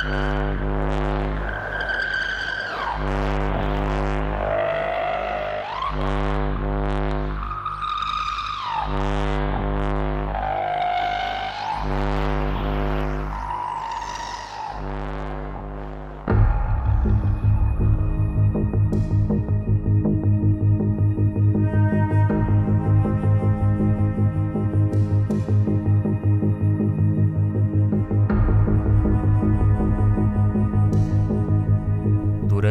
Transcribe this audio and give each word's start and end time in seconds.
Yeah. 0.00 0.27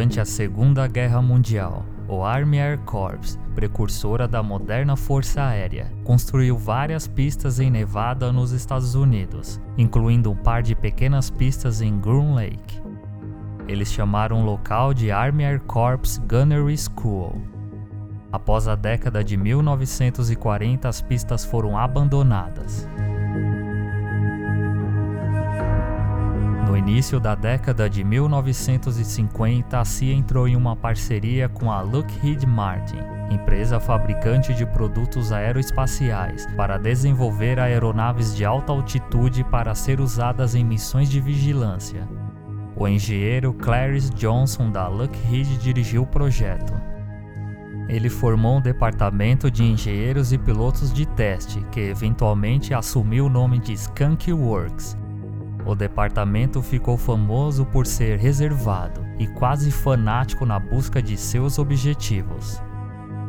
Durante 0.08 0.20
a 0.22 0.24
Segunda 0.24 0.86
Guerra 0.86 1.20
Mundial, 1.20 1.84
o 2.08 2.24
Army 2.24 2.58
Air 2.58 2.78
Corps, 2.78 3.38
precursora 3.54 4.26
da 4.26 4.42
moderna 4.42 4.96
Força 4.96 5.42
Aérea, 5.42 5.92
construiu 6.02 6.56
várias 6.56 7.06
pistas 7.06 7.60
em 7.60 7.70
Nevada 7.70 8.32
nos 8.32 8.52
Estados 8.52 8.94
Unidos, 8.94 9.60
incluindo 9.76 10.30
um 10.30 10.34
par 10.34 10.62
de 10.62 10.74
pequenas 10.74 11.28
pistas 11.28 11.82
em 11.82 12.00
Groom 12.00 12.32
Lake. 12.32 12.80
Eles 13.68 13.92
chamaram 13.92 14.40
o 14.40 14.46
local 14.46 14.94
de 14.94 15.10
Army 15.10 15.44
Air 15.44 15.60
Corps 15.64 16.16
Gunnery 16.26 16.78
School. 16.78 17.42
Após 18.32 18.66
a 18.66 18.74
década 18.74 19.22
de 19.22 19.36
1940, 19.36 20.88
as 20.88 21.02
pistas 21.02 21.44
foram 21.44 21.76
abandonadas. 21.76 22.88
No 26.68 26.76
início 26.76 27.18
da 27.18 27.34
década 27.34 27.88
de 27.88 28.04
1950, 28.04 29.80
a 29.80 29.84
CIA 29.86 30.12
entrou 30.12 30.46
em 30.46 30.54
uma 30.54 30.76
parceria 30.76 31.48
com 31.48 31.72
a 31.72 31.80
Lockheed 31.80 32.44
Martin, 32.46 32.98
empresa 33.30 33.80
fabricante 33.80 34.52
de 34.52 34.66
produtos 34.66 35.32
aeroespaciais, 35.32 36.46
para 36.58 36.76
desenvolver 36.76 37.58
aeronaves 37.58 38.36
de 38.36 38.44
alta 38.44 38.70
altitude 38.70 39.44
para 39.44 39.74
ser 39.74 39.98
usadas 39.98 40.54
em 40.54 40.62
missões 40.62 41.08
de 41.08 41.22
vigilância. 41.22 42.06
O 42.76 42.86
engenheiro 42.86 43.54
Clarence 43.54 44.10
Johnson 44.10 44.70
da 44.70 44.88
Lockheed 44.88 45.56
dirigiu 45.56 46.02
o 46.02 46.06
projeto. 46.06 46.74
Ele 47.88 48.10
formou 48.10 48.58
um 48.58 48.60
departamento 48.60 49.50
de 49.50 49.64
engenheiros 49.64 50.34
e 50.34 50.38
pilotos 50.38 50.92
de 50.92 51.06
teste, 51.06 51.64
que 51.72 51.80
eventualmente 51.80 52.74
assumiu 52.74 53.24
o 53.24 53.30
nome 53.30 53.58
de 53.58 53.72
Skunk 53.72 54.30
Works, 54.30 54.98
o 55.68 55.74
departamento 55.74 56.62
ficou 56.62 56.96
famoso 56.96 57.66
por 57.66 57.86
ser 57.86 58.18
reservado 58.18 59.04
e 59.18 59.26
quase 59.26 59.70
fanático 59.70 60.46
na 60.46 60.58
busca 60.58 61.02
de 61.02 61.14
seus 61.14 61.58
objetivos. 61.58 62.62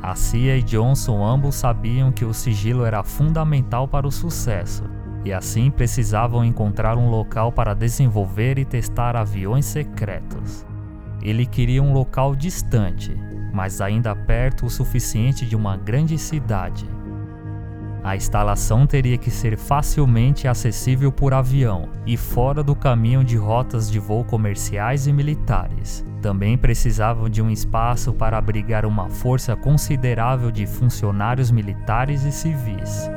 A 0.01 0.15
CIA 0.15 0.55
e 0.55 0.63
Johnson 0.63 1.21
ambos 1.21 1.55
sabiam 1.55 2.13
que 2.13 2.23
o 2.23 2.33
sigilo 2.33 2.85
era 2.85 3.03
fundamental 3.03 3.89
para 3.89 4.07
o 4.07 4.11
sucesso, 4.11 4.85
e 5.25 5.33
assim 5.33 5.69
precisavam 5.69 6.45
encontrar 6.45 6.97
um 6.97 7.09
local 7.09 7.51
para 7.51 7.73
desenvolver 7.73 8.57
e 8.57 8.63
testar 8.63 9.17
aviões 9.17 9.65
secretos. 9.65 10.65
Ele 11.21 11.45
queria 11.45 11.83
um 11.83 11.91
local 11.91 12.33
distante, 12.33 13.13
mas 13.53 13.81
ainda 13.81 14.15
perto 14.15 14.65
o 14.65 14.69
suficiente 14.69 15.45
de 15.45 15.57
uma 15.57 15.75
grande 15.75 16.17
cidade. 16.17 16.87
A 18.03 18.15
instalação 18.15 18.87
teria 18.87 19.17
que 19.17 19.29
ser 19.29 19.57
facilmente 19.57 20.47
acessível 20.47 21.11
por 21.11 21.33
avião 21.33 21.89
e 22.05 22.15
fora 22.15 22.63
do 22.63 22.73
caminho 22.73 23.21
de 23.23 23.35
rotas 23.35 23.91
de 23.91 23.99
voo 23.99 24.23
comerciais 24.23 25.05
e 25.05 25.11
militares. 25.11 26.05
Também 26.21 26.57
precisavam 26.57 27.29
de 27.29 27.41
um 27.41 27.49
espaço 27.49 28.13
para 28.13 28.37
abrigar 28.37 28.85
uma 28.85 29.09
força 29.09 29.55
considerável 29.55 30.51
de 30.51 30.65
funcionários 30.65 31.51
militares 31.51 32.23
e 32.23 32.31
civis. 32.31 33.09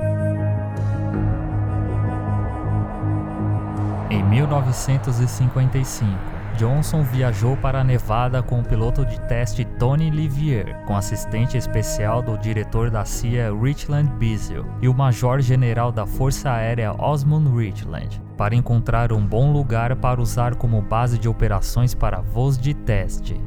Em 4.10 4.22
1955, 4.22 6.31
Johnson 6.56 7.02
viajou 7.02 7.56
para 7.56 7.82
Nevada 7.82 8.42
com 8.42 8.60
o 8.60 8.64
piloto 8.64 9.06
de 9.06 9.18
teste 9.22 9.64
Tony 9.64 10.10
Livier, 10.10 10.84
com 10.84 10.94
assistente 10.94 11.56
especial 11.56 12.20
do 12.20 12.36
diretor 12.36 12.90
da 12.90 13.04
CIA 13.04 13.50
Richland 13.54 14.10
Biesel 14.18 14.66
e 14.80 14.88
o 14.88 14.94
major-general 14.94 15.90
da 15.90 16.06
Força 16.06 16.50
Aérea 16.50 16.92
Osmond 16.92 17.48
Richland, 17.56 18.20
para 18.36 18.54
encontrar 18.54 19.12
um 19.12 19.26
bom 19.26 19.50
lugar 19.50 19.96
para 19.96 20.20
usar 20.20 20.54
como 20.54 20.82
base 20.82 21.18
de 21.18 21.28
operações 21.28 21.94
para 21.94 22.20
voos 22.20 22.58
de 22.58 22.74
teste. 22.74 23.40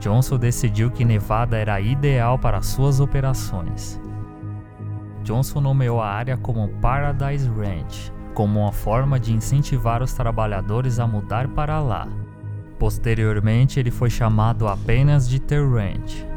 Johnson 0.00 0.36
decidiu 0.36 0.90
que 0.90 1.04
Nevada 1.04 1.56
era 1.56 1.80
ideal 1.80 2.38
para 2.38 2.60
suas 2.60 2.98
operações. 2.98 4.00
Johnson 5.22 5.60
nomeou 5.60 6.00
a 6.00 6.08
área 6.08 6.36
como 6.36 6.68
Paradise 6.80 7.48
Ranch, 7.48 8.12
como 8.34 8.60
uma 8.60 8.72
forma 8.72 9.20
de 9.20 9.32
incentivar 9.32 10.02
os 10.02 10.12
trabalhadores 10.12 10.98
a 10.98 11.06
mudar 11.06 11.46
para 11.48 11.78
lá. 11.78 12.08
Posteriormente, 12.82 13.78
ele 13.78 13.92
foi 13.92 14.10
chamado 14.10 14.66
apenas 14.66 15.28
de 15.28 15.38
The. 15.38 16.31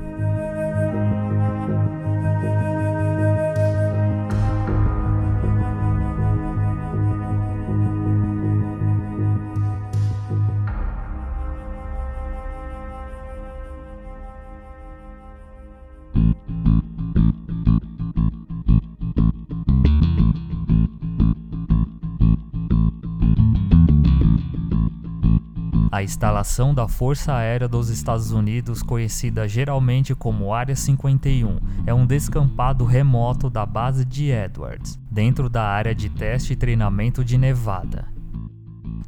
A 25.96 26.04
instalação 26.04 26.74
da 26.74 26.90
Força 26.90 27.34
Aérea 27.34 27.70
dos 27.70 27.88
Estados 27.88 28.30
Unidos, 28.30 28.84
conhecida 28.84 29.48
geralmente 29.48 30.14
como 30.14 30.54
Área 30.54 30.76
51, 30.76 31.58
é 31.86 31.94
um 31.94 32.06
descampado 32.06 32.84
remoto 32.84 33.50
da 33.50 33.66
base 33.66 34.04
de 34.04 34.30
Edwards, 34.30 35.00
dentro 35.10 35.50
da 35.50 35.64
área 35.64 35.96
de 35.96 36.10
teste 36.10 36.52
e 36.52 36.56
treinamento 36.58 37.24
de 37.24 37.38
Nevada. 37.38 38.10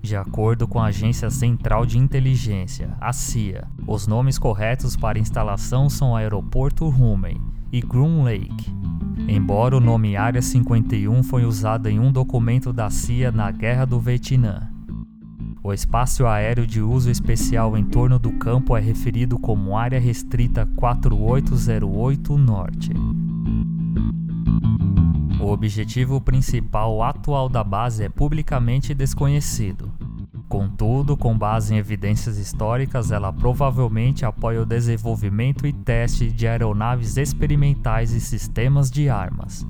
De 0.02 0.16
acordo 0.16 0.66
com 0.66 0.80
a 0.80 0.86
Agência 0.86 1.30
Central 1.30 1.86
de 1.86 1.98
Inteligência, 1.98 2.96
a 3.02 3.12
CIA, 3.12 3.68
os 3.86 4.08
nomes 4.08 4.40
corretos 4.40 4.96
para 4.96 5.20
instalação 5.20 5.90
são 5.90 6.16
Aeroporto 6.16 6.88
Rummen 6.88 7.42
e 7.70 7.82
Groom 7.82 8.24
Lake. 8.24 8.74
Embora 9.28 9.76
o 9.76 9.82
nome 9.82 10.16
Área 10.16 10.42
51 10.42 11.22
foi 11.24 11.44
usado 11.44 11.90
em 11.90 12.00
um 12.00 12.14
documento 12.14 12.72
da 12.72 12.90
CIA 12.90 13.30
na 13.30 13.52
Guerra 13.52 13.84
do 13.84 14.00
Vietnã, 14.00 14.70
o 15.64 15.74
espaço 15.74 16.26
aéreo 16.26 16.66
de 16.66 16.82
uso 16.82 17.10
especial 17.10 17.78
em 17.78 17.84
torno 17.84 18.18
do 18.18 18.32
campo 18.34 18.76
é 18.76 18.80
referido 18.80 19.38
como 19.40 19.78
Área 19.78 20.00
Restrita 20.00 20.66
4808 20.76 22.38
Norte. 22.38 22.92
O 25.40 25.48
objetivo 25.50 26.20
principal 26.20 27.02
atual 27.04 27.48
da 27.48 27.64
base 27.64 28.04
é 28.04 28.10
publicamente 28.10 28.94
desconhecido. 28.94 29.92
Contudo, 30.50 31.18
com 31.18 31.38
base 31.38 31.74
em 31.74 31.78
evidências 31.78 32.38
históricas, 32.38 33.12
ela 33.12 33.34
provavelmente 33.34 34.26
apoia 34.26 34.62
o 34.62 34.66
desenvolvimento 34.66 35.68
e 35.68 35.74
teste 35.74 36.32
de 36.32 36.48
aeronaves 36.48 37.18
experimentais 37.18 38.14
e 38.14 38.22
sistemas 38.22 38.90
de 38.90 39.10
armas. 39.10 39.68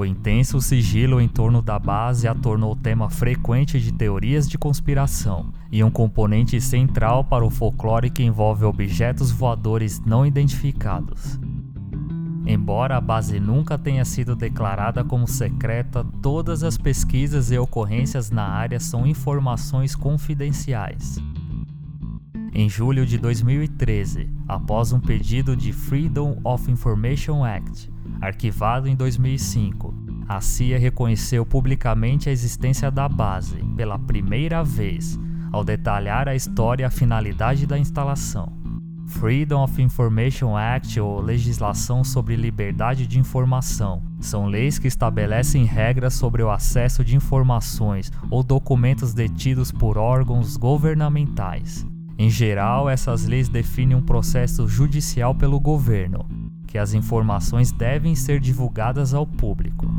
O 0.00 0.04
intenso 0.06 0.62
sigilo 0.62 1.20
em 1.20 1.28
torno 1.28 1.60
da 1.60 1.78
base 1.78 2.26
a 2.26 2.34
tornou 2.34 2.74
tema 2.74 3.10
frequente 3.10 3.78
de 3.78 3.92
teorias 3.92 4.48
de 4.48 4.56
conspiração 4.56 5.52
e 5.70 5.84
um 5.84 5.90
componente 5.90 6.58
central 6.58 7.22
para 7.22 7.44
o 7.44 7.50
folclore 7.50 8.08
que 8.08 8.22
envolve 8.22 8.64
objetos 8.64 9.30
voadores 9.30 10.00
não 10.00 10.24
identificados. 10.24 11.38
Embora 12.46 12.96
a 12.96 13.00
base 13.00 13.38
nunca 13.38 13.76
tenha 13.76 14.02
sido 14.06 14.34
declarada 14.34 15.04
como 15.04 15.28
secreta, 15.28 16.02
todas 16.22 16.64
as 16.64 16.78
pesquisas 16.78 17.50
e 17.50 17.58
ocorrências 17.58 18.30
na 18.30 18.48
área 18.48 18.80
são 18.80 19.06
informações 19.06 19.94
confidenciais. 19.94 21.18
Em 22.54 22.70
julho 22.70 23.04
de 23.04 23.18
2013, 23.18 24.30
após 24.48 24.94
um 24.94 24.98
pedido 24.98 25.54
de 25.54 25.74
Freedom 25.74 26.40
of 26.42 26.70
Information 26.70 27.44
Act, 27.44 27.89
Arquivado 28.20 28.86
em 28.86 28.94
2005, 28.94 29.94
a 30.28 30.40
CIA 30.40 30.78
reconheceu 30.78 31.44
publicamente 31.46 32.28
a 32.28 32.32
existência 32.32 32.90
da 32.90 33.08
base 33.08 33.56
pela 33.74 33.98
primeira 33.98 34.62
vez, 34.62 35.18
ao 35.50 35.64
detalhar 35.64 36.28
a 36.28 36.34
história 36.34 36.84
e 36.84 36.86
a 36.86 36.90
finalidade 36.90 37.66
da 37.66 37.78
instalação. 37.78 38.52
Freedom 39.06 39.64
of 39.64 39.82
Information 39.82 40.56
Act, 40.56 41.00
ou 41.00 41.20
Legislação 41.20 42.04
sobre 42.04 42.36
Liberdade 42.36 43.06
de 43.06 43.18
Informação, 43.18 44.02
São 44.20 44.46
leis 44.46 44.78
que 44.78 44.86
estabelecem 44.86 45.64
regras 45.64 46.14
sobre 46.14 46.42
o 46.42 46.50
acesso 46.50 47.02
de 47.02 47.16
informações 47.16 48.12
ou 48.30 48.42
documentos 48.42 49.14
detidos 49.14 49.72
por 49.72 49.96
órgãos 49.96 50.56
governamentais. 50.58 51.86
Em 52.18 52.28
geral, 52.28 52.88
essas 52.88 53.24
leis 53.24 53.48
definem 53.48 53.96
um 53.96 54.02
processo 54.02 54.68
judicial 54.68 55.34
pelo 55.34 55.58
governo, 55.58 56.26
que 56.70 56.78
as 56.78 56.94
informações 56.94 57.72
devem 57.72 58.14
ser 58.14 58.38
divulgadas 58.38 59.12
ao 59.12 59.26
público. 59.26 59.92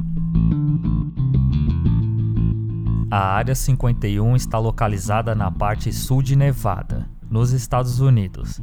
A 3.11 3.19
Área 3.19 3.53
51 3.53 4.37
está 4.37 4.57
localizada 4.57 5.35
na 5.35 5.51
parte 5.51 5.91
sul 5.91 6.21
de 6.21 6.33
Nevada, 6.33 7.09
nos 7.29 7.51
Estados 7.51 7.99
Unidos. 7.99 8.61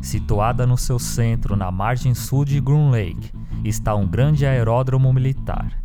Situada 0.00 0.66
no 0.66 0.78
seu 0.78 0.98
centro, 0.98 1.54
na 1.54 1.70
margem 1.70 2.14
sul 2.14 2.46
de 2.46 2.58
Groom 2.62 2.90
Lake, 2.90 3.30
está 3.62 3.94
um 3.94 4.06
grande 4.06 4.46
aeródromo 4.46 5.12
militar. 5.12 5.82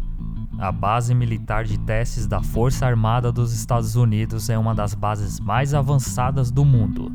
A 0.57 0.71
base 0.71 1.13
militar 1.13 1.65
de 1.65 1.77
testes 1.77 2.25
da 2.25 2.41
Força 2.41 2.85
Armada 2.85 3.33
dos 3.33 3.51
Estados 3.51 3.97
Unidos 3.97 4.49
é 4.49 4.57
uma 4.57 4.73
das 4.73 4.93
bases 4.93 5.41
mais 5.41 5.73
avançadas 5.73 6.49
do 6.51 6.63
mundo, 6.63 7.11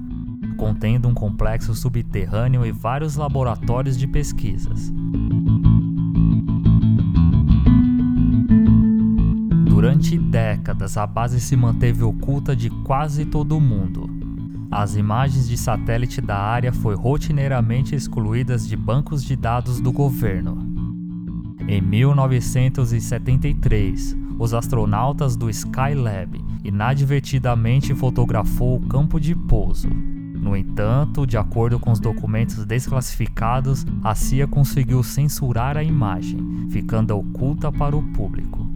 contendo 0.69 1.09
um 1.09 1.15
complexo 1.15 1.75
subterrâneo 1.75 2.67
e 2.67 2.71
vários 2.71 3.17
laboratórios 3.17 3.97
de 3.97 4.07
pesquisas. 4.07 4.93
Durante 9.65 10.19
décadas, 10.19 10.99
a 10.99 11.07
base 11.07 11.41
se 11.41 11.57
manteve 11.57 12.05
oculta 12.05 12.55
de 12.55 12.69
quase 12.85 13.25
todo 13.25 13.57
o 13.57 13.61
mundo. 13.61 14.11
As 14.71 14.95
imagens 14.95 15.49
de 15.49 15.57
satélite 15.57 16.21
da 16.21 16.37
área 16.37 16.71
foram 16.71 16.99
rotineiramente 16.99 17.95
excluídas 17.95 18.69
de 18.69 18.77
bancos 18.77 19.25
de 19.25 19.35
dados 19.35 19.81
do 19.81 19.91
governo. 19.91 20.59
Em 21.67 21.81
1973, 21.81 24.15
os 24.39 24.53
astronautas 24.53 25.35
do 25.35 25.49
Skylab 25.49 26.39
inadvertidamente 26.63 27.95
fotografou 27.95 28.77
o 28.77 28.87
campo 28.87 29.19
de 29.19 29.35
pouso. 29.35 29.89
No 30.49 30.57
entanto, 30.57 31.27
de 31.27 31.37
acordo 31.37 31.79
com 31.79 31.93
os 31.93 32.01
documentos 32.01 32.65
desclassificados, 32.65 33.85
a 34.03 34.15
CIA 34.15 34.47
conseguiu 34.47 35.03
censurar 35.03 35.77
a 35.77 35.83
imagem, 35.83 36.39
ficando 36.71 37.15
oculta 37.15 37.71
para 37.71 37.95
o 37.95 38.03
público. 38.15 38.67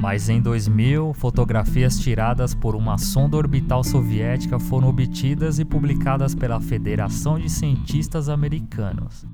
Mas 0.00 0.28
em 0.28 0.40
2000, 0.40 1.12
fotografias 1.14 1.98
tiradas 1.98 2.54
por 2.54 2.76
uma 2.76 2.96
sonda 2.98 3.36
orbital 3.36 3.82
soviética 3.82 4.60
foram 4.60 4.90
obtidas 4.90 5.58
e 5.58 5.64
publicadas 5.64 6.36
pela 6.36 6.60
Federação 6.60 7.36
de 7.36 7.50
Cientistas 7.50 8.28
Americanos. 8.28 9.26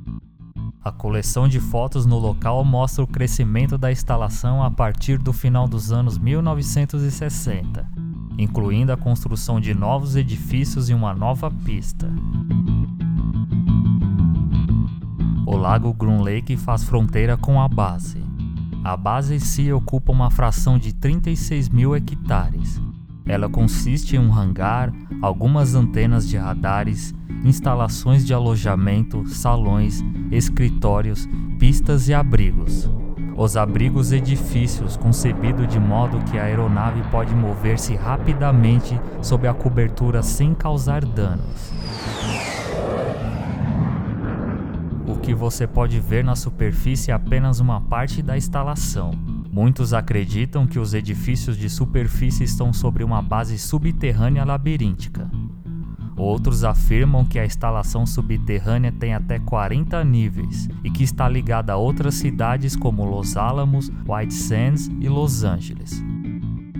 A 0.82 0.90
coleção 0.90 1.46
de 1.46 1.60
fotos 1.60 2.06
no 2.06 2.18
local 2.18 2.64
mostra 2.64 3.04
o 3.04 3.06
crescimento 3.06 3.76
da 3.76 3.92
instalação 3.92 4.62
a 4.62 4.70
partir 4.70 5.18
do 5.18 5.34
final 5.34 5.68
dos 5.68 5.92
anos 5.92 6.16
1960, 6.16 7.86
incluindo 8.38 8.92
a 8.92 8.96
construção 8.96 9.60
de 9.60 9.74
novos 9.74 10.16
edifícios 10.16 10.90
e 10.90 10.94
uma 10.94 11.14
nova 11.14 11.50
pista. 11.50 12.10
O 15.46 15.56
lago 15.56 15.92
Groom 15.92 16.22
Lake 16.22 16.56
faz 16.56 16.84
fronteira 16.84 17.36
com 17.36 17.60
a 17.60 17.68
base. 17.68 18.24
A 18.82 18.96
base 18.96 19.34
em 19.34 19.38
si 19.38 19.72
ocupa 19.72 20.12
uma 20.12 20.30
fração 20.30 20.78
de 20.78 20.92
36 20.92 21.68
mil 21.68 21.94
hectares. 21.94 22.80
Ela 23.26 23.48
consiste 23.48 24.16
em 24.16 24.18
um 24.18 24.34
hangar, 24.34 24.92
algumas 25.22 25.74
antenas 25.74 26.28
de 26.28 26.36
radares, 26.36 27.14
instalações 27.44 28.26
de 28.26 28.34
alojamento, 28.34 29.26
salões, 29.26 30.02
escritórios, 30.30 31.26
pistas 31.58 32.08
e 32.08 32.14
abrigos. 32.14 32.90
Os 33.36 33.56
abrigos 33.56 34.12
edifícios 34.12 34.96
concebidos 34.96 35.68
de 35.68 35.78
modo 35.78 36.18
que 36.30 36.38
a 36.38 36.44
aeronave 36.44 37.02
pode 37.10 37.34
mover-se 37.34 37.94
rapidamente 37.94 38.98
sob 39.20 39.46
a 39.48 39.54
cobertura 39.54 40.22
sem 40.22 40.54
causar 40.54 41.04
danos. 41.04 41.72
que 45.24 45.34
você 45.34 45.66
pode 45.66 45.98
ver 46.00 46.22
na 46.22 46.36
superfície 46.36 47.10
é 47.10 47.14
apenas 47.14 47.58
uma 47.58 47.80
parte 47.80 48.20
da 48.20 48.36
instalação. 48.36 49.12
Muitos 49.50 49.94
acreditam 49.94 50.66
que 50.66 50.78
os 50.78 50.92
edifícios 50.92 51.56
de 51.56 51.70
superfície 51.70 52.44
estão 52.44 52.74
sobre 52.74 53.02
uma 53.02 53.22
base 53.22 53.58
subterrânea 53.58 54.44
labiríntica. 54.44 55.30
Outros 56.16 56.62
afirmam 56.62 57.24
que 57.24 57.38
a 57.38 57.44
instalação 57.44 58.06
subterrânea 58.06 58.92
tem 58.92 59.14
até 59.14 59.38
40 59.38 60.02
níveis 60.04 60.68
e 60.84 60.90
que 60.90 61.02
está 61.02 61.28
ligada 61.28 61.72
a 61.72 61.76
outras 61.76 62.14
cidades 62.14 62.76
como 62.76 63.04
Los 63.04 63.36
Alamos, 63.36 63.90
White 64.06 64.32
Sands 64.32 64.90
e 65.00 65.08
Los 65.08 65.42
Angeles. 65.42 66.02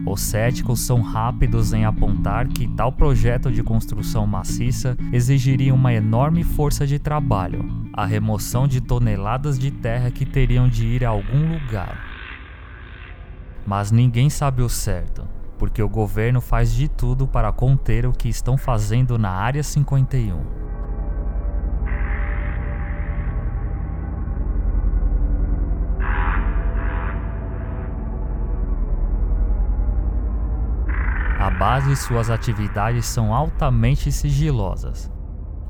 Os 0.06 0.20
céticos 0.20 0.80
são 0.80 1.00
rápidos 1.00 1.72
em 1.72 1.84
apontar 1.84 2.46
que 2.46 2.68
tal 2.68 2.92
projeto 2.92 3.50
de 3.50 3.62
construção 3.62 4.26
maciça 4.26 4.96
exigiria 5.12 5.74
uma 5.74 5.94
enorme 5.94 6.44
força 6.44 6.86
de 6.86 6.98
trabalho, 6.98 7.66
a 7.92 8.04
remoção 8.04 8.68
de 8.68 8.82
toneladas 8.82 9.58
de 9.58 9.70
terra 9.70 10.10
que 10.10 10.26
teriam 10.26 10.68
de 10.68 10.84
ir 10.86 11.04
a 11.04 11.08
algum 11.08 11.54
lugar. 11.54 11.98
Mas 13.66 13.90
ninguém 13.90 14.28
sabe 14.28 14.60
o 14.60 14.68
certo, 14.68 15.26
porque 15.64 15.82
o 15.82 15.88
governo 15.88 16.42
faz 16.42 16.74
de 16.74 16.88
tudo 16.88 17.26
para 17.26 17.50
conter 17.50 18.04
o 18.04 18.12
que 18.12 18.28
estão 18.28 18.54
fazendo 18.54 19.16
na 19.16 19.30
Área 19.30 19.62
51. 19.62 20.62
base 31.58 31.92
e 31.92 31.96
suas 31.96 32.28
atividades 32.28 33.06
são 33.06 33.32
altamente 33.32 34.12
sigilosas. 34.12 35.10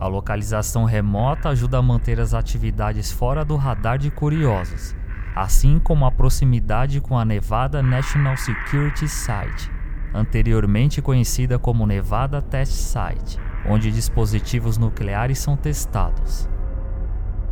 A 0.00 0.08
localização 0.08 0.85
remota 0.85 1.50
ajuda 1.50 1.79
a 1.79 1.82
manter 1.82 2.19
as 2.19 2.35
atividades 2.35 3.12
fora 3.12 3.44
do 3.44 3.55
radar 3.55 3.99
de 3.99 4.11
curiosos, 4.11 4.96
assim 5.37 5.79
como 5.79 6.06
a 6.06 6.11
proximidade 6.11 7.00
com 7.00 7.19
a 7.19 7.25
Nevada 7.25 7.82
National 7.82 8.37
Security 8.37 9.06
Site, 9.06 9.70
anteriormente 10.14 11.02
conhecida 11.02 11.58
como 11.58 11.87
Nevada 11.87 12.40
Test 12.40 12.72
Site, 12.72 13.38
onde 13.69 13.90
dispositivos 13.90 14.78
nucleares 14.78 15.38
são 15.38 15.56
testados. 15.56 16.49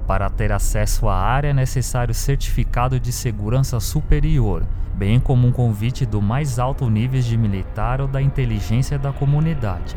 Para 0.06 0.30
ter 0.30 0.52
acesso 0.52 1.08
à 1.08 1.16
área 1.16 1.48
é 1.48 1.52
necessário 1.52 2.14
certificado 2.14 3.00
de 3.00 3.12
segurança 3.12 3.80
superior, 3.80 4.64
bem 4.94 5.18
como 5.18 5.46
um 5.46 5.52
convite 5.52 6.06
do 6.06 6.22
mais 6.22 6.58
alto 6.58 6.88
nível 6.88 7.20
de 7.20 7.36
militar 7.36 8.00
ou 8.00 8.06
da 8.06 8.22
inteligência 8.22 8.98
da 8.98 9.12
comunidade. 9.12 9.96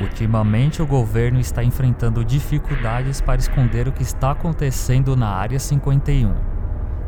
Ultimamente, 0.00 0.80
o 0.80 0.86
governo 0.86 1.38
está 1.38 1.62
enfrentando 1.62 2.24
dificuldades 2.24 3.20
para 3.20 3.38
esconder 3.38 3.86
o 3.86 3.92
que 3.92 4.02
está 4.02 4.30
acontecendo 4.30 5.14
na 5.14 5.28
Área 5.28 5.58
51. 5.58 6.49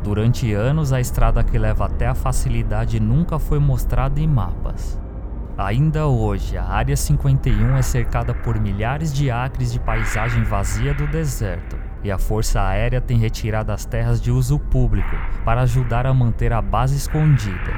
Durante 0.03 0.51
anos, 0.53 0.91
a 0.91 0.99
estrada 0.99 1.43
que 1.45 1.57
leva 1.57 1.85
até 1.85 2.05
a 2.07 2.13
facilidade 2.13 2.99
nunca 2.99 3.39
foi 3.39 3.57
mostrada 3.57 4.19
em 4.19 4.27
mapas. 4.27 4.99
Ainda 5.57 6.07
hoje, 6.07 6.57
a 6.57 6.65
Área 6.65 6.97
51 6.97 7.77
é 7.77 7.81
cercada 7.81 8.33
por 8.33 8.59
milhares 8.59 9.13
de 9.13 9.31
acres 9.31 9.71
de 9.71 9.79
paisagem 9.79 10.43
vazia 10.43 10.93
do 10.93 11.07
deserto, 11.07 11.77
e 12.03 12.11
a 12.11 12.17
Força 12.17 12.61
Aérea 12.61 12.99
tem 12.99 13.17
retirado 13.17 13.71
as 13.71 13.85
terras 13.85 14.19
de 14.19 14.29
uso 14.29 14.59
público 14.59 15.15
para 15.45 15.61
ajudar 15.61 16.05
a 16.05 16.13
manter 16.13 16.51
a 16.51 16.61
base 16.61 16.97
escondida. 16.97 17.71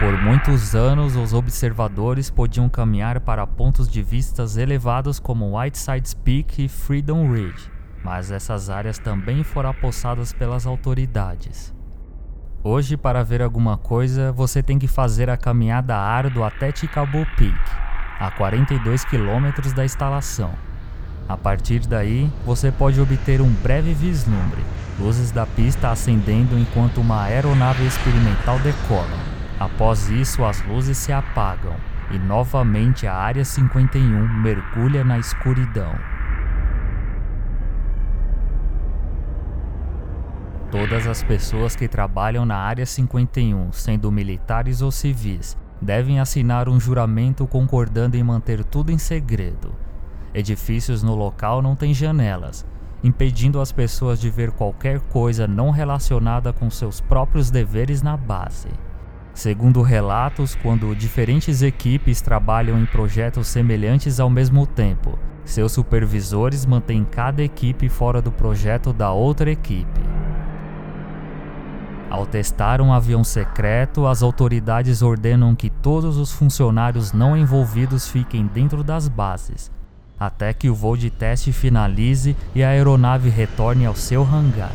Por 0.00 0.16
muitos 0.22 0.74
anos, 0.74 1.16
os 1.16 1.32
observadores 1.34 2.30
podiam 2.30 2.68
caminhar 2.68 3.20
para 3.20 3.46
pontos 3.46 3.88
de 3.88 4.02
vistas 4.02 4.56
elevados 4.56 5.18
como 5.18 5.58
Whiteside's 5.58 6.14
Peak 6.14 6.64
e 6.64 6.68
Freedom 6.68 7.30
Ridge, 7.30 7.73
mas 8.04 8.30
essas 8.30 8.68
áreas 8.68 8.98
também 8.98 9.42
foram 9.42 9.70
apossadas 9.70 10.32
pelas 10.32 10.66
autoridades. 10.66 11.74
Hoje, 12.62 12.96
para 12.96 13.24
ver 13.24 13.42
alguma 13.42 13.78
coisa, 13.78 14.30
você 14.30 14.62
tem 14.62 14.78
que 14.78 14.86
fazer 14.86 15.30
a 15.30 15.36
caminhada 15.36 15.96
árdua 15.96 16.48
até 16.48 16.70
Ticabo 16.70 17.26
Peak, 17.36 17.58
a 18.20 18.30
42 18.30 19.04
quilômetros 19.04 19.72
da 19.72 19.84
instalação. 19.84 20.54
A 21.26 21.36
partir 21.36 21.80
daí, 21.80 22.30
você 22.44 22.70
pode 22.70 23.00
obter 23.00 23.40
um 23.40 23.50
breve 23.50 23.94
vislumbre, 23.94 24.62
luzes 24.98 25.30
da 25.30 25.46
pista 25.46 25.90
acendendo 25.90 26.58
enquanto 26.58 27.00
uma 27.00 27.22
aeronave 27.22 27.86
experimental 27.86 28.58
decola. 28.58 29.18
Após 29.58 30.10
isso, 30.10 30.44
as 30.44 30.62
luzes 30.66 30.98
se 30.98 31.12
apagam 31.12 31.74
e 32.10 32.18
novamente 32.18 33.06
a 33.06 33.14
Área 33.14 33.44
51 33.44 34.28
mergulha 34.42 35.02
na 35.02 35.18
escuridão. 35.18 35.94
Todas 40.74 41.06
as 41.06 41.22
pessoas 41.22 41.76
que 41.76 41.86
trabalham 41.86 42.44
na 42.44 42.56
Área 42.56 42.84
51, 42.84 43.70
sendo 43.70 44.10
militares 44.10 44.82
ou 44.82 44.90
civis, 44.90 45.56
devem 45.80 46.18
assinar 46.18 46.68
um 46.68 46.80
juramento 46.80 47.46
concordando 47.46 48.16
em 48.16 48.24
manter 48.24 48.64
tudo 48.64 48.90
em 48.90 48.98
segredo. 48.98 49.72
Edifícios 50.34 51.00
no 51.00 51.14
local 51.14 51.62
não 51.62 51.76
têm 51.76 51.94
janelas, 51.94 52.66
impedindo 53.04 53.60
as 53.60 53.70
pessoas 53.70 54.20
de 54.20 54.28
ver 54.28 54.50
qualquer 54.50 54.98
coisa 54.98 55.46
não 55.46 55.70
relacionada 55.70 56.52
com 56.52 56.68
seus 56.68 57.00
próprios 57.00 57.52
deveres 57.52 58.02
na 58.02 58.16
base. 58.16 58.70
Segundo 59.32 59.80
relatos, 59.80 60.56
quando 60.56 60.92
diferentes 60.96 61.62
equipes 61.62 62.20
trabalham 62.20 62.80
em 62.80 62.86
projetos 62.86 63.46
semelhantes 63.46 64.18
ao 64.18 64.28
mesmo 64.28 64.66
tempo, 64.66 65.16
seus 65.44 65.70
supervisores 65.70 66.66
mantêm 66.66 67.04
cada 67.04 67.44
equipe 67.44 67.88
fora 67.88 68.20
do 68.20 68.32
projeto 68.32 68.92
da 68.92 69.12
outra 69.12 69.52
equipe. 69.52 70.02
Ao 72.14 72.24
testar 72.24 72.80
um 72.80 72.92
avião 72.92 73.24
secreto, 73.24 74.06
as 74.06 74.22
autoridades 74.22 75.02
ordenam 75.02 75.52
que 75.52 75.68
todos 75.68 76.16
os 76.16 76.30
funcionários 76.30 77.12
não 77.12 77.36
envolvidos 77.36 78.06
fiquem 78.06 78.46
dentro 78.46 78.84
das 78.84 79.08
bases, 79.08 79.68
até 80.16 80.52
que 80.52 80.70
o 80.70 80.76
voo 80.76 80.96
de 80.96 81.10
teste 81.10 81.50
finalize 81.50 82.36
e 82.54 82.62
a 82.62 82.68
aeronave 82.68 83.28
retorne 83.30 83.84
ao 83.84 83.96
seu 83.96 84.22
hangar. 84.22 84.70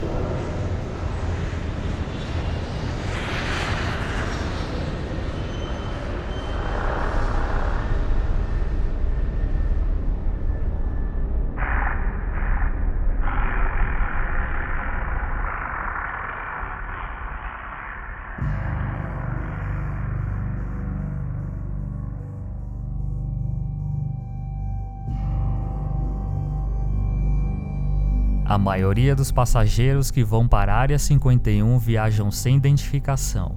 A 28.59 28.61
maioria 28.61 29.15
dos 29.15 29.31
passageiros 29.31 30.11
que 30.11 30.21
vão 30.21 30.45
para 30.45 30.73
a 30.73 30.77
Área 30.77 30.99
51 30.99 31.79
viajam 31.79 32.29
sem 32.29 32.57
identificação. 32.57 33.55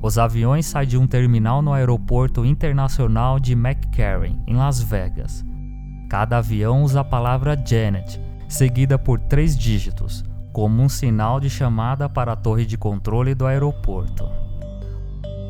Os 0.00 0.16
aviões 0.16 0.64
saem 0.64 0.88
de 0.88 0.96
um 0.96 1.06
terminal 1.06 1.60
no 1.60 1.74
Aeroporto 1.74 2.42
Internacional 2.42 3.38
de 3.38 3.52
McCarran, 3.52 4.38
em 4.46 4.56
Las 4.56 4.80
Vegas. 4.80 5.44
Cada 6.08 6.38
avião 6.38 6.84
usa 6.84 7.00
a 7.00 7.04
palavra 7.04 7.54
Janet, 7.54 8.18
seguida 8.48 8.98
por 8.98 9.20
três 9.20 9.54
dígitos, 9.54 10.24
como 10.54 10.82
um 10.82 10.88
sinal 10.88 11.38
de 11.38 11.50
chamada 11.50 12.08
para 12.08 12.32
a 12.32 12.36
torre 12.36 12.64
de 12.64 12.78
controle 12.78 13.34
do 13.34 13.44
aeroporto. 13.44 14.26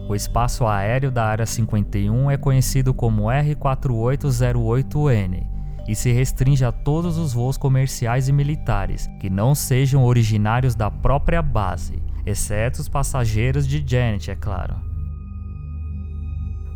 O 0.09 0.17
espaço 0.17 0.67
aéreo 0.67 1.13
da 1.13 1.25
Área 1.25 1.47
51 1.47 2.29
é 2.29 2.37
conhecido 2.37 2.93
como 2.93 3.27
R4808N 3.27 5.55
e 5.89 5.95
se 5.95 6.13
restringe 6.13 6.65
a 6.65 6.73
todos 6.73 7.19
os 7.19 7.33
voos 7.33 7.57
comerciais 7.57 8.29
e 8.29 8.33
militares 8.33 9.09
que 9.21 9.31
não 9.31 9.55
sejam 9.55 10.05
originários 10.05 10.75
da 10.75 10.91
própria 10.91 11.41
base, 11.41 12.03
exceto 12.25 12.81
os 12.81 12.89
passageiros 12.89 13.65
de 13.67 13.85
Janet, 13.87 14.31
é 14.31 14.37
claro. 14.37 14.75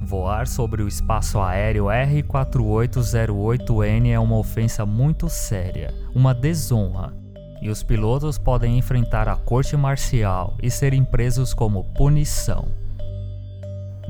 Voar 0.02 0.46
sobre 0.46 0.82
o 0.82 0.88
espaço 0.88 1.38
aéreo 1.40 1.86
R4808N 1.86 4.10
é 4.10 4.18
uma 4.18 4.38
ofensa 4.38 4.86
muito 4.86 5.28
séria, 5.28 5.92
uma 6.14 6.32
desonra, 6.34 7.14
e 7.60 7.68
os 7.68 7.82
pilotos 7.82 8.38
podem 8.38 8.78
enfrentar 8.78 9.28
a 9.28 9.36
corte 9.36 9.76
marcial 9.76 10.56
e 10.62 10.70
serem 10.70 11.04
presos 11.04 11.52
como 11.52 11.84
punição. 11.94 12.79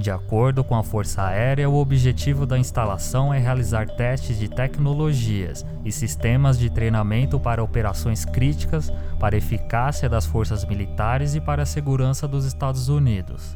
De 0.01 0.11
acordo 0.11 0.65
com 0.65 0.75
a 0.75 0.83
Força 0.83 1.23
Aérea, 1.23 1.69
o 1.69 1.77
objetivo 1.77 2.47
da 2.47 2.59
instalação 2.59 3.35
é 3.35 3.39
realizar 3.39 3.87
testes 3.87 4.39
de 4.39 4.49
tecnologias 4.49 5.63
e 5.85 5.93
sistemas 5.93 6.59
de 6.59 6.71
treinamento 6.71 7.39
para 7.39 7.63
operações 7.63 8.25
críticas, 8.25 8.91
para 9.19 9.37
a 9.37 9.39
eficácia 9.39 10.09
das 10.09 10.25
forças 10.25 10.65
militares 10.65 11.35
e 11.35 11.41
para 11.41 11.65
a 11.65 11.67
segurança 11.67 12.27
dos 12.27 12.47
Estados 12.47 12.89
Unidos. 12.89 13.55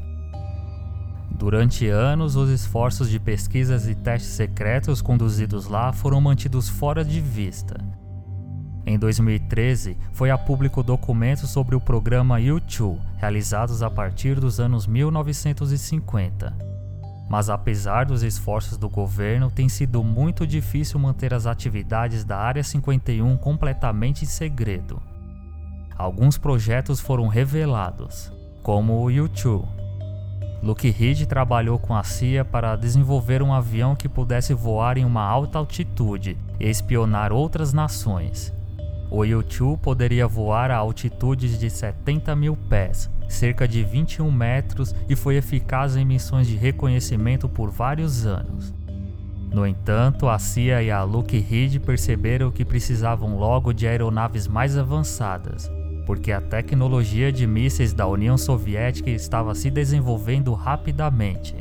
Durante 1.30 1.88
anos, 1.88 2.36
os 2.36 2.50
esforços 2.50 3.08
de 3.08 3.18
pesquisas 3.18 3.88
e 3.88 3.94
testes 3.94 4.32
secretos 4.32 5.00
conduzidos 5.00 5.66
lá 5.66 5.94
foram 5.94 6.20
mantidos 6.20 6.68
fora 6.68 7.02
de 7.02 7.22
vista. 7.22 7.78
Em 8.86 8.98
2013, 8.98 9.96
foi 10.12 10.30
a 10.30 10.36
público 10.36 10.82
documentos 10.82 11.48
sobre 11.48 11.74
o 11.74 11.80
programa 11.80 12.38
U2, 12.38 12.98
realizados 13.24 13.82
a 13.82 13.88
partir 13.88 14.38
dos 14.38 14.60
anos 14.60 14.86
1950. 14.86 16.54
Mas 17.26 17.48
apesar 17.48 18.04
dos 18.04 18.22
esforços 18.22 18.76
do 18.76 18.86
governo, 18.86 19.50
tem 19.50 19.66
sido 19.66 20.04
muito 20.04 20.46
difícil 20.46 21.00
manter 21.00 21.32
as 21.32 21.46
atividades 21.46 22.22
da 22.22 22.36
Área 22.36 22.62
51 22.62 23.38
completamente 23.38 24.24
em 24.24 24.28
segredo. 24.28 25.00
Alguns 25.96 26.36
projetos 26.36 27.00
foram 27.00 27.26
revelados, 27.26 28.30
como 28.62 29.02
o 29.02 29.06
U2. 29.06 29.66
Lockheed 30.62 31.26
trabalhou 31.26 31.78
com 31.78 31.94
a 31.96 32.02
CIA 32.02 32.44
para 32.44 32.76
desenvolver 32.76 33.42
um 33.42 33.54
avião 33.54 33.96
que 33.96 34.08
pudesse 34.08 34.52
voar 34.52 34.98
em 34.98 35.04
uma 35.04 35.22
alta 35.22 35.58
altitude 35.58 36.36
e 36.60 36.68
espionar 36.68 37.32
outras 37.32 37.72
nações. 37.72 38.52
O 39.10 39.20
U-2 39.20 39.78
poderia 39.78 40.26
voar 40.26 40.70
a 40.70 40.76
altitudes 40.76 41.58
de 41.58 41.70
70 41.70 42.34
mil 42.34 42.56
pés, 42.56 43.08
cerca 43.28 43.66
de 43.66 43.82
21 43.82 44.30
metros, 44.30 44.94
e 45.08 45.16
foi 45.16 45.36
eficaz 45.36 45.96
em 45.96 46.04
missões 46.04 46.46
de 46.46 46.56
reconhecimento 46.56 47.48
por 47.48 47.70
vários 47.70 48.26
anos. 48.26 48.74
No 49.52 49.66
entanto, 49.66 50.28
a 50.28 50.38
CIA 50.38 50.82
e 50.82 50.90
a 50.90 51.04
Lockheed 51.04 51.78
perceberam 51.80 52.50
que 52.50 52.64
precisavam 52.64 53.36
logo 53.36 53.72
de 53.72 53.86
aeronaves 53.86 54.48
mais 54.48 54.76
avançadas, 54.76 55.70
porque 56.06 56.32
a 56.32 56.40
tecnologia 56.40 57.30
de 57.30 57.46
mísseis 57.46 57.92
da 57.92 58.06
União 58.06 58.36
Soviética 58.36 59.10
estava 59.10 59.54
se 59.54 59.70
desenvolvendo 59.70 60.52
rapidamente. 60.54 61.54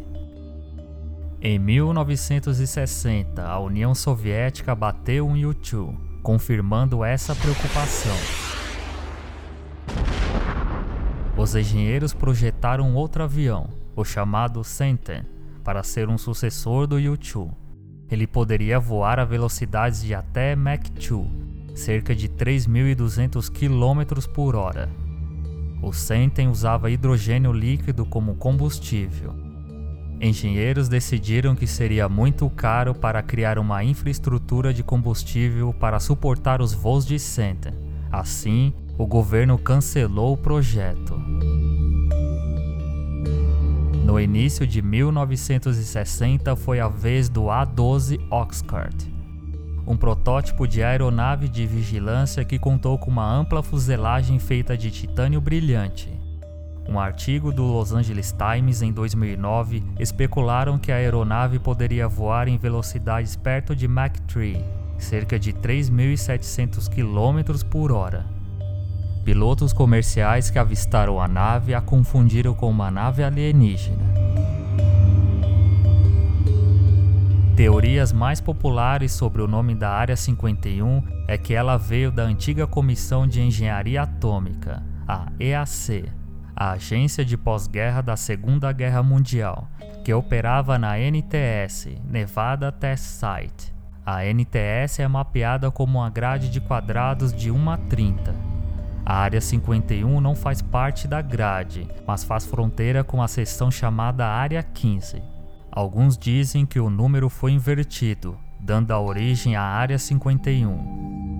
Em 1.40 1.60
1960, 1.60 3.44
a 3.44 3.60
União 3.60 3.94
Soviética 3.94 4.74
bateu 4.74 5.28
um 5.28 5.34
U-2 5.34 5.94
confirmando 6.24 7.04
essa 7.04 7.36
preocupação. 7.36 8.63
Os 11.44 11.56
engenheiros 11.56 12.14
projetaram 12.14 12.96
outro 12.96 13.22
avião, 13.22 13.68
o 13.98 14.06
chamado 14.06 14.64
Senten, 14.64 15.24
para 15.62 15.84
ser 15.84 16.08
um 16.08 16.18
sucessor 16.18 16.88
do 16.88 16.96
U-2. 16.96 17.52
Ele 18.10 18.26
poderia 18.26 18.80
voar 18.80 19.20
a 19.20 19.26
velocidades 19.26 20.02
de 20.02 20.16
até 20.16 20.56
Mach 20.56 20.90
2, 20.90 21.78
cerca 21.78 22.16
de 22.16 22.30
3.200 22.30 23.50
km 23.50 24.26
por 24.34 24.56
hora. 24.56 24.90
O 25.82 25.92
Senten 25.92 26.48
usava 26.48 26.90
hidrogênio 26.90 27.52
líquido 27.52 28.06
como 28.06 28.36
combustível 28.36 29.36
engenheiros 30.22 30.88
decidiram 30.88 31.54
que 31.54 31.68
seria 31.68 32.08
muito 32.08 32.50
caro 32.50 32.96
para 32.96 33.22
criar 33.22 33.60
uma 33.60 33.84
infraestrutura 33.84 34.74
de 34.74 34.82
combustível 34.82 35.74
para 35.74 36.00
suportar 36.00 36.62
os 36.62 36.74
voos 36.74 37.06
de 37.06 37.20
Santa. 37.20 37.74
Assim, 38.10 38.74
o 38.98 39.06
governo 39.06 39.58
cancelou 39.58 40.34
o 40.34 40.38
projeto. 40.38 41.22
No 44.06 44.20
início 44.20 44.68
de 44.68 44.82
1960 44.82 46.56
foi 46.56 46.80
a 46.80 46.88
vez 46.88 47.30
do 47.30 47.50
A-12 47.50 48.20
Oxcart, 48.30 49.06
um 49.88 49.98
protótipo 49.98 50.68
de 50.68 50.84
aeronave 50.84 51.48
de 51.48 51.66
vigilância 51.66 52.46
que 52.46 52.60
contou 52.60 52.98
com 52.98 53.10
uma 53.10 53.30
ampla 53.30 53.64
fuselagem 53.64 54.40
feita 54.40 54.78
de 54.78 54.92
titânio 54.92 55.42
brilhante 55.42 56.24
um 56.88 57.00
artigo 57.00 57.52
do 57.52 57.64
Los 57.64 57.94
Angeles 57.94 58.34
Times 58.34 58.82
em 58.82 58.92
2009 58.92 59.82
especularam 60.00 60.78
que 60.78 60.92
a 60.92 60.96
aeronave 60.96 61.58
poderia 61.58 62.08
voar 62.08 62.48
em 62.48 62.58
velocidades 62.58 63.36
perto 63.36 63.76
de 63.76 63.88
Mach 63.88 64.20
3, 64.28 64.58
cerca 64.98 65.40
de 65.40 65.54
3.700 65.54 66.90
km 66.90 67.64
por 67.70 67.92
hora. 67.92 68.26
Pilotos 69.24 69.72
comerciais 69.72 70.50
que 70.50 70.60
avistaram 70.60 71.22
a 71.22 71.30
nave 71.30 71.74
a 71.74 71.80
confundiram 71.80 72.54
com 72.54 72.70
uma 72.70 72.92
nave 72.92 73.24
alienígena. 73.24 74.04
Teorias 77.56 78.12
mais 78.12 78.42
populares 78.42 79.14
sobre 79.14 79.42
o 79.42 79.48
nome 79.48 79.76
da 79.76 79.92
Área 79.92 80.18
51 80.18 81.04
é 81.26 81.38
que 81.38 81.54
ela 81.54 81.78
veio 81.78 82.12
da 82.12 82.24
antiga 82.24 82.68
Comissão 82.68 83.26
de 83.26 83.42
Engenharia 83.42 84.02
Atômica, 84.02 84.84
a 85.08 85.32
EAC, 85.40 86.12
a 86.54 86.72
agência 86.72 87.24
de 87.24 87.38
pós-guerra 87.38 88.02
da 88.02 88.18
Segunda 88.18 88.74
Guerra 88.74 89.02
Mundial, 89.02 89.70
que 90.04 90.14
operava 90.14 90.78
na 90.78 90.98
NTS, 91.00 91.96
Nevada 92.04 92.74
Test 92.74 93.06
Site. 93.06 93.74
A 94.06 94.26
NTS 94.26 95.00
é 95.00 95.08
mapeada 95.08 95.72
como 95.72 96.00
uma 96.00 96.10
grade 96.10 96.50
de 96.50 96.60
quadrados 96.60 97.32
de 97.32 97.50
1 97.50 97.70
a 97.70 97.78
30. 97.78 98.53
A 99.06 99.16
Área 99.16 99.42
51 99.42 100.22
não 100.22 100.34
faz 100.34 100.62
parte 100.62 101.10
da 101.10 101.22
grade, 101.22 101.88
mas 102.08 102.24
faz 102.24 102.46
fronteira 102.46 103.04
com 103.04 103.22
a 103.22 103.28
seção 103.28 103.70
chamada 103.70 104.26
Área 104.26 104.64
15. 104.64 105.22
Alguns 105.70 106.18
dizem 106.18 106.66
que 106.66 106.80
o 106.80 106.90
número 106.90 107.30
foi 107.30 107.52
invertido, 107.52 108.38
dando 108.62 108.92
a 108.92 109.00
origem 109.00 109.58
à 109.58 109.62
Área 109.64 110.00
51. 110.00 111.33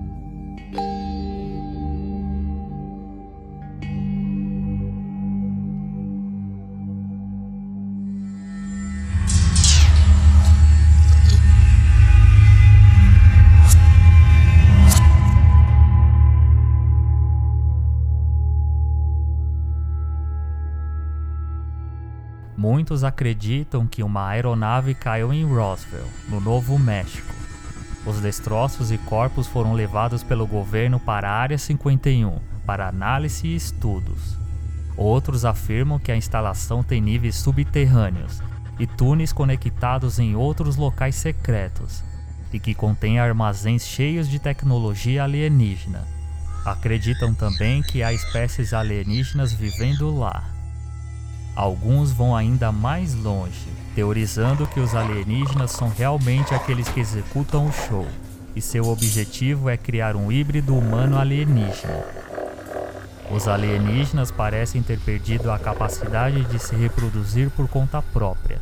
Muitos 22.84 23.02
acreditam 23.02 23.86
que 23.86 24.02
uma 24.02 24.28
aeronave 24.28 24.92
caiu 24.92 25.32
em 25.32 25.42
Roswell, 25.42 26.06
no 26.28 26.38
Novo 26.38 26.78
México. 26.78 27.34
Os 28.04 28.20
destroços 28.20 28.92
e 28.92 28.98
corpos 28.98 29.46
foram 29.46 29.72
levados 29.72 30.22
pelo 30.22 30.46
governo 30.46 31.00
para 31.00 31.30
a 31.30 31.32
Área 31.32 31.56
51 31.56 32.38
para 32.66 32.86
análise 32.86 33.46
e 33.46 33.56
estudos. 33.56 34.36
Outros 34.98 35.46
afirmam 35.46 35.98
que 35.98 36.12
a 36.12 36.16
instalação 36.16 36.82
tem 36.82 37.00
níveis 37.00 37.36
subterrâneos 37.36 38.42
e 38.78 38.86
túneis 38.86 39.32
conectados 39.32 40.18
em 40.18 40.36
outros 40.36 40.76
locais 40.76 41.14
secretos 41.14 42.04
e 42.52 42.60
que 42.60 42.74
contém 42.74 43.18
armazéns 43.18 43.86
cheios 43.86 44.28
de 44.28 44.38
tecnologia 44.38 45.24
alienígena. 45.24 46.06
Acreditam 46.66 47.32
também 47.32 47.80
que 47.80 48.02
há 48.02 48.12
espécies 48.12 48.74
alienígenas 48.74 49.54
vivendo 49.54 50.14
lá. 50.14 50.53
Alguns 51.56 52.10
vão 52.10 52.34
ainda 52.34 52.72
mais 52.72 53.14
longe, 53.14 53.68
teorizando 53.94 54.66
que 54.66 54.80
os 54.80 54.92
alienígenas 54.92 55.70
são 55.70 55.88
realmente 55.88 56.52
aqueles 56.52 56.88
que 56.88 56.98
executam 56.98 57.68
o 57.68 57.72
show, 57.72 58.06
e 58.56 58.60
seu 58.60 58.88
objetivo 58.88 59.68
é 59.68 59.76
criar 59.76 60.16
um 60.16 60.32
híbrido 60.32 60.76
humano 60.76 61.16
alienígena. 61.16 62.04
Os 63.30 63.46
alienígenas 63.46 64.32
parecem 64.32 64.82
ter 64.82 64.98
perdido 64.98 65.50
a 65.50 65.58
capacidade 65.58 66.44
de 66.44 66.58
se 66.58 66.74
reproduzir 66.74 67.48
por 67.50 67.68
conta 67.68 68.02
própria. 68.02 68.60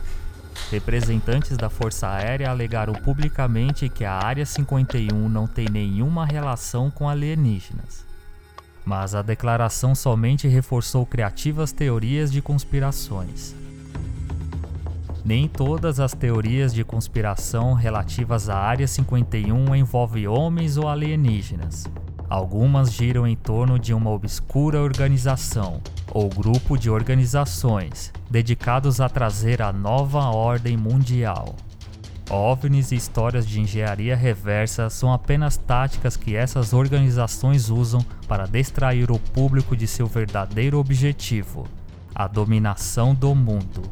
Representantes 0.71 1.57
da 1.57 1.71
Força 1.71 2.09
Aérea 2.09 2.51
alegaram 2.51 2.93
publicamente 2.93 3.89
que 3.89 4.05
a 4.05 4.13
Área 4.13 4.45
51 4.45 5.29
não 5.31 5.47
tem 5.47 5.67
nenhuma 5.71 6.27
relação 6.27 6.91
com 6.91 7.09
alienígenas 7.09 8.12
mas 8.85 9.15
a 9.15 9.23
declaração 9.23 9.95
somente 9.95 10.49
reforçou 10.49 11.07
criativas 11.07 11.73
teorias 11.73 12.31
de 12.31 12.43
conspirações. 12.43 13.55
Nem 15.25 15.47
todas 15.47 16.01
as 16.01 16.13
teorias 16.13 16.75
de 16.75 16.83
conspiração 16.83 17.75
relativas 17.75 18.49
à 18.49 18.59
Área 18.59 18.89
51 18.89 19.75
envolvem 19.77 20.27
homens 20.27 20.77
ou 20.77 20.89
alienígenas. 20.89 21.87
Algumas 22.29 22.93
giram 22.93 23.27
em 23.27 23.37
torno 23.37 23.79
de 23.79 23.95
uma 23.95 24.11
obscura 24.11 24.81
organização 24.81 25.81
ou 26.11 26.29
grupo 26.29 26.77
de 26.77 26.91
organizações 26.91 28.13
dedicados 28.31 29.01
a 29.01 29.09
trazer 29.09 29.63
a 29.63 29.73
nova 29.73 30.31
ordem 30.31 30.77
mundial. 30.77 31.55
OVNIs 32.31 32.93
e 32.93 32.97
histórias 32.97 33.47
de 33.47 33.61
engenharia 33.61 34.17
reversa 34.17 34.89
são 34.89 35.13
apenas 35.13 35.57
táticas 35.57 36.17
que 36.17 36.35
essas 36.35 36.73
organizações 36.73 37.69
usam 37.69 38.05
para 38.27 38.47
distrair 38.47 39.11
o 39.11 39.19
público 39.19 39.77
de 39.77 39.87
seu 39.87 40.07
verdadeiro 40.07 40.79
objetivo: 40.79 41.67
a 42.15 42.27
dominação 42.27 43.15
do 43.15 43.35
mundo. 43.35 43.83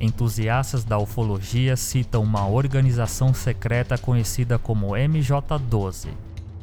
Entusiastas 0.00 0.84
da 0.84 0.98
ufologia 0.98 1.76
citam 1.76 2.22
uma 2.22 2.46
organização 2.46 3.32
secreta 3.32 3.96
conhecida 3.96 4.58
como 4.58 4.94
MJ-12, 4.94 6.08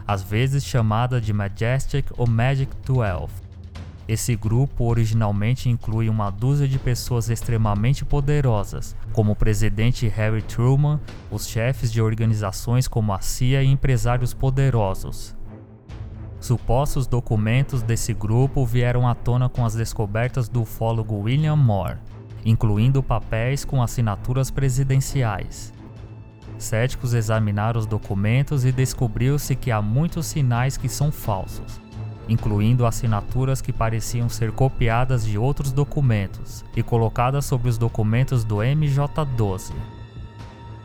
às 0.05 0.21
vezes 0.21 0.63
chamada 0.63 1.19
de 1.19 1.33
Majestic 1.33 2.05
ou 2.17 2.27
Magic 2.27 2.71
12 2.85 3.42
esse 4.07 4.35
grupo 4.35 4.83
originalmente 4.85 5.69
inclui 5.69 6.09
uma 6.09 6.29
dúzia 6.29 6.67
de 6.67 6.77
pessoas 6.77 7.29
extremamente 7.29 8.03
poderosas, 8.03 8.95
como 9.13 9.31
o 9.31 9.35
presidente 9.35 10.07
Harry 10.09 10.41
Truman, 10.41 10.99
os 11.31 11.47
chefes 11.47 11.91
de 11.91 12.01
organizações 12.01 12.87
como 12.87 13.13
a 13.13 13.21
CIA 13.21 13.63
e 13.63 13.67
empresários 13.67 14.33
poderosos. 14.33 15.33
Supostos 16.37 17.07
documentos 17.07 17.81
desse 17.81 18.13
grupo 18.13 18.65
vieram 18.65 19.07
à 19.07 19.15
tona 19.15 19.47
com 19.47 19.65
as 19.65 19.73
descobertas 19.73 20.49
do 20.49 20.63
ufólogo 20.63 21.15
William 21.21 21.55
Moore, 21.55 21.99
incluindo 22.43 23.01
papéis 23.01 23.63
com 23.63 23.81
assinaturas 23.81 24.51
presidenciais. 24.51 25.71
Céticos 26.57 27.13
examinaram 27.13 27.79
os 27.79 27.85
documentos 27.85 28.65
e 28.65 28.71
descobriu-se 28.73 29.55
que 29.55 29.71
há 29.71 29.81
muitos 29.81 30.25
sinais 30.25 30.75
que 30.75 30.89
são 30.89 31.09
falsos 31.09 31.81
incluindo 32.27 32.85
assinaturas 32.85 33.61
que 33.61 33.73
pareciam 33.73 34.29
ser 34.29 34.51
copiadas 34.51 35.25
de 35.25 35.37
outros 35.37 35.71
documentos 35.71 36.65
e 36.75 36.83
colocadas 36.83 37.45
sobre 37.45 37.69
os 37.69 37.77
documentos 37.77 38.43
do 38.43 38.57
MJ-12. 38.57 39.71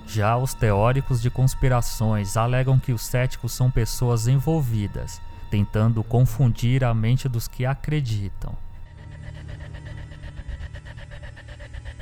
Já 0.06 0.36
os 0.36 0.54
teóricos 0.54 1.20
de 1.20 1.30
conspirações 1.30 2.36
alegam 2.36 2.78
que 2.78 2.92
os 2.92 3.02
céticos 3.02 3.52
são 3.52 3.70
pessoas 3.70 4.26
envolvidas, 4.26 5.20
tentando 5.50 6.02
confundir 6.02 6.82
a 6.82 6.94
mente 6.94 7.28
dos 7.28 7.46
que 7.46 7.66
acreditam. 7.66 8.56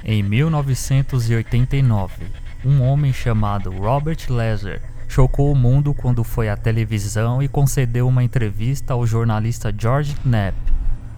Em 0.05 0.23
1989, 0.23 2.27
um 2.65 2.81
homem 2.81 3.13
chamado 3.13 3.71
Robert 3.71 4.19
Lazar 4.29 4.96
chocou 5.17 5.51
o 5.51 5.57
mundo 5.57 5.95
quando 5.95 6.23
foi 6.23 6.51
à 6.51 6.59
televisão 6.59 7.43
e 7.43 7.49
concedeu 7.49 8.07
uma 8.07 8.23
entrevista 8.23 8.93
ao 8.93 9.07
jornalista 9.07 9.75
George 9.75 10.15
Knapp, 10.17 10.55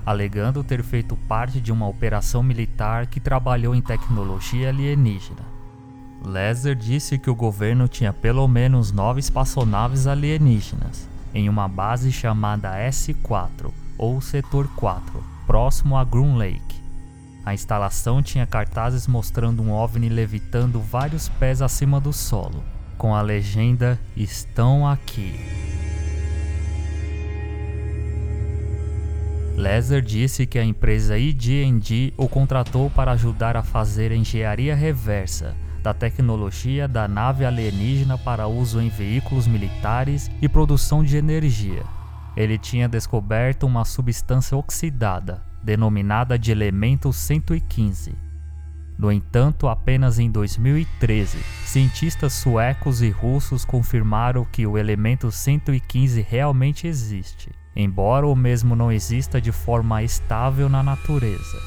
alegando 0.06 0.62
ter 0.62 0.84
feito 0.84 1.16
parte 1.16 1.60
de 1.60 1.72
uma 1.72 1.88
operação 1.88 2.40
militar 2.40 3.08
que 3.08 3.18
trabalhou 3.18 3.74
em 3.74 3.82
tecnologia 3.82 4.68
alienígena. 4.68 5.40
Laser 6.24 6.76
disse 6.76 7.18
que 7.18 7.28
o 7.28 7.34
governo 7.34 7.88
tinha 7.88 8.12
pelo 8.12 8.46
menos 8.46 8.92
nove 8.92 9.18
espaçonaves 9.18 10.06
alienígenas 10.06 11.08
em 11.34 11.48
uma 11.48 11.66
base 11.66 12.12
chamada 12.12 12.78
S4 12.78 13.72
ou 13.98 14.20
Setor 14.20 14.68
4, 14.76 15.24
próximo 15.44 15.96
a 15.96 16.04
Groom 16.04 16.36
Lake. 16.36 16.80
A 17.44 17.52
instalação 17.52 18.22
tinha 18.22 18.46
cartazes 18.46 19.08
mostrando 19.08 19.60
um 19.60 19.72
OVNI 19.72 20.08
levitando 20.08 20.80
vários 20.80 21.28
pés 21.28 21.60
acima 21.60 21.98
do 22.00 22.12
solo 22.12 22.62
com 22.98 23.14
a 23.14 23.22
legenda 23.22 23.98
Estão 24.16 24.86
aqui. 24.86 25.40
Lezer 29.56 30.02
disse 30.02 30.46
que 30.46 30.58
a 30.58 30.64
empresa 30.64 31.16
ID&D 31.16 32.12
o 32.16 32.28
contratou 32.28 32.90
para 32.90 33.12
ajudar 33.12 33.56
a 33.56 33.62
fazer 33.62 34.12
engenharia 34.12 34.74
reversa 34.74 35.56
da 35.82 35.94
tecnologia 35.94 36.86
da 36.86 37.08
nave 37.08 37.44
alienígena 37.44 38.18
para 38.18 38.46
uso 38.46 38.80
em 38.80 38.88
veículos 38.88 39.46
militares 39.46 40.30
e 40.42 40.48
produção 40.48 41.02
de 41.02 41.16
energia. 41.16 41.82
Ele 42.36 42.58
tinha 42.58 42.88
descoberto 42.88 43.64
uma 43.64 43.84
substância 43.84 44.56
oxidada, 44.56 45.42
denominada 45.62 46.38
de 46.38 46.52
elemento 46.52 47.12
115, 47.12 48.14
no 48.98 49.12
entanto, 49.12 49.68
apenas 49.68 50.18
em 50.18 50.28
2013, 50.28 51.38
cientistas 51.64 52.32
suecos 52.32 53.00
e 53.00 53.10
russos 53.10 53.64
confirmaram 53.64 54.44
que 54.44 54.66
o 54.66 54.76
elemento 54.76 55.30
115 55.30 56.20
realmente 56.20 56.88
existe, 56.88 57.50
embora 57.76 58.26
o 58.26 58.34
mesmo 58.34 58.74
não 58.74 58.90
exista 58.90 59.40
de 59.40 59.52
forma 59.52 60.02
estável 60.02 60.68
na 60.68 60.82
natureza. 60.82 61.62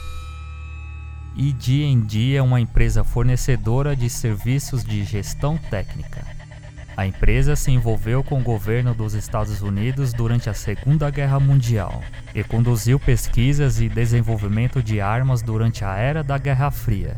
ID&D 1.33 2.35
é 2.35 2.41
uma 2.41 2.59
empresa 2.59 3.01
fornecedora 3.01 3.95
de 3.95 4.09
serviços 4.09 4.83
de 4.83 5.05
gestão 5.05 5.57
técnica. 5.57 6.40
A 7.01 7.07
empresa 7.07 7.55
se 7.55 7.71
envolveu 7.71 8.23
com 8.23 8.39
o 8.39 8.43
governo 8.43 8.93
dos 8.93 9.15
Estados 9.15 9.63
Unidos 9.63 10.13
durante 10.13 10.51
a 10.51 10.53
Segunda 10.53 11.09
Guerra 11.09 11.39
Mundial 11.39 12.03
e 12.35 12.43
conduziu 12.43 12.99
pesquisas 12.99 13.81
e 13.81 13.89
desenvolvimento 13.89 14.83
de 14.83 15.01
armas 15.01 15.41
durante 15.41 15.83
a 15.83 15.95
era 15.95 16.23
da 16.23 16.37
Guerra 16.37 16.69
Fria. 16.69 17.17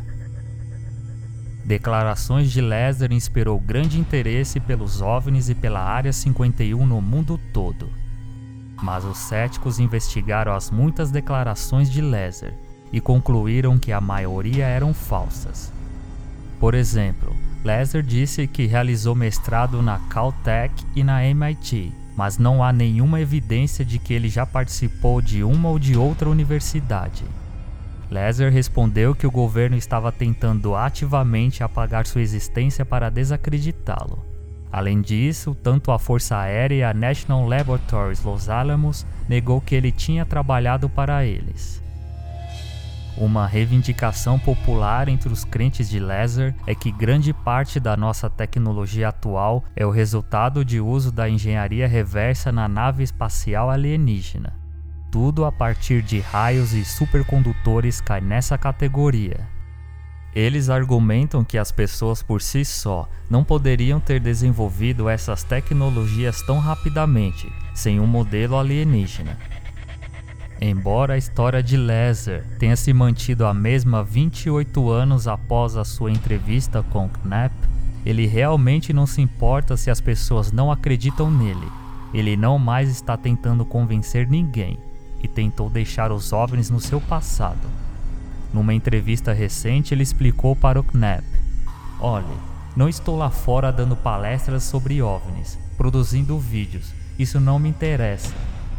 Declarações 1.65 2.49
de 2.49 2.61
Laser 2.61 3.11
inspirou 3.11 3.59
grande 3.59 3.99
interesse 3.99 4.57
pelos 4.57 5.01
OVNIs 5.01 5.49
e 5.49 5.53
pela 5.53 5.81
Área 5.81 6.13
51 6.13 6.85
no 6.85 7.01
mundo 7.01 7.37
todo. 7.51 7.89
Mas 8.81 9.03
os 9.03 9.17
céticos 9.17 9.79
investigaram 9.79 10.53
as 10.53 10.71
muitas 10.71 11.11
declarações 11.11 11.91
de 11.91 12.01
Laser 12.01 12.53
e 12.89 13.01
concluíram 13.01 13.77
que 13.77 13.91
a 13.91 13.99
maioria 13.99 14.65
eram 14.65 14.93
falsas. 14.93 15.73
Por 16.57 16.73
exemplo, 16.73 17.35
Laser 17.63 18.03
disse 18.03 18.45
que 18.45 18.65
realizou 18.65 19.15
mestrado 19.15 19.81
na 19.81 19.97
Caltech 20.09 20.73
e 20.95 21.03
na 21.03 21.25
MIT, 21.25 21.93
mas 22.15 22.37
não 22.37 22.63
há 22.63 22.73
nenhuma 22.73 23.21
evidência 23.21 23.85
de 23.85 23.97
que 23.99 24.13
ele 24.13 24.27
já 24.27 24.45
participou 24.45 25.21
de 25.21 25.43
uma 25.43 25.69
ou 25.69 25.79
de 25.79 25.95
outra 25.95 26.29
universidade. 26.29 27.23
Laser 28.11 28.51
respondeu 28.51 29.15
que 29.15 29.25
o 29.25 29.31
governo 29.31 29.77
estava 29.77 30.11
tentando 30.11 30.75
ativamente 30.75 31.63
apagar 31.63 32.05
sua 32.05 32.21
existência 32.21 32.85
para 32.85 33.09
desacreditá-lo. 33.09 34.23
Além 34.71 35.01
disso, 35.01 35.55
tanto 35.55 35.91
a 35.91 35.99
Força 35.99 36.37
Aérea 36.37 36.75
e 36.75 36.83
a 36.83 36.93
National 36.93 37.47
Laboratories 37.47 38.23
Los 38.23 38.49
Alamos 38.49 39.05
negou 39.29 39.61
que 39.61 39.75
ele 39.75 39.91
tinha 39.91 40.25
trabalhado 40.25 40.89
para 40.89 41.23
eles. 41.23 41.82
Uma 43.15 43.45
reivindicação 43.45 44.39
popular 44.39 45.07
entre 45.07 45.31
os 45.31 45.43
crentes 45.43 45.87
de 45.87 45.99
Laser 45.99 46.55
é 46.65 46.73
que 46.73 46.91
grande 46.91 47.31
parte 47.31 47.79
da 47.79 47.95
nossa 47.95 48.27
tecnologia 48.27 49.09
atual 49.09 49.63
é 49.75 49.85
o 49.85 49.91
resultado 49.91 50.65
de 50.65 50.79
uso 50.79 51.11
da 51.11 51.29
engenharia 51.29 51.87
reversa 51.87 52.51
na 52.51 52.67
nave 52.67 53.03
espacial 53.03 53.69
alienígena. 53.69 54.53
Tudo 55.11 55.45
a 55.45 55.51
partir 55.51 56.01
de 56.01 56.19
raios 56.19 56.73
e 56.73 56.83
supercondutores 56.83 58.01
cai 58.01 58.19
nessa 58.19 58.57
categoria. 58.57 59.47
Eles 60.33 60.67
argumentam 60.67 61.43
que 61.43 61.59
as 61.59 61.71
pessoas 61.71 62.23
por 62.23 62.41
si 62.41 62.65
só 62.65 63.07
não 63.29 63.43
poderiam 63.43 63.99
ter 63.99 64.19
desenvolvido 64.19 65.07
essas 65.07 65.43
tecnologias 65.43 66.41
tão 66.41 66.57
rapidamente 66.57 67.47
sem 67.75 67.99
um 67.99 68.07
modelo 68.07 68.57
alienígena. 68.57 69.37
Embora 70.65 71.15
a 71.15 71.17
história 71.17 71.61
de 71.61 71.75
Laser 71.75 72.45
tenha 72.57 72.77
se 72.77 72.93
mantido 72.93 73.45
a 73.45 73.53
mesma 73.53 74.01
28 74.01 74.89
anos 74.89 75.27
após 75.27 75.75
a 75.75 75.83
sua 75.83 76.09
entrevista 76.09 76.81
com 76.81 77.09
Knapp, 77.09 77.53
ele 78.05 78.25
realmente 78.25 78.93
não 78.93 79.05
se 79.05 79.21
importa 79.21 79.75
se 79.75 79.91
as 79.91 79.99
pessoas 79.99 80.53
não 80.53 80.71
acreditam 80.71 81.29
nele. 81.29 81.67
Ele 82.13 82.37
não 82.37 82.57
mais 82.57 82.87
está 82.87 83.17
tentando 83.17 83.65
convencer 83.65 84.25
ninguém 84.25 84.79
e 85.21 85.27
tentou 85.27 85.69
deixar 85.69 86.13
os 86.13 86.31
OVNIs 86.31 86.69
no 86.69 86.79
seu 86.79 87.01
passado. 87.01 87.67
Numa 88.53 88.73
entrevista 88.73 89.33
recente, 89.33 89.93
ele 89.93 90.03
explicou 90.03 90.55
para 90.55 90.79
o 90.79 90.83
Knapp: 90.83 91.25
Olhe, 91.99 92.37
não 92.73 92.87
estou 92.87 93.17
lá 93.17 93.29
fora 93.29 93.69
dando 93.69 93.97
palestras 93.97 94.63
sobre 94.63 95.01
OVNIs, 95.01 95.59
produzindo 95.75 96.39
vídeos. 96.39 96.93
Isso 97.19 97.37
não 97.37 97.59
me 97.59 97.67
interessa. 97.67 98.33